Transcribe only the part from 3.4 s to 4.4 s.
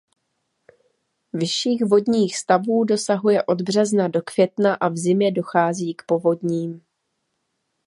od března do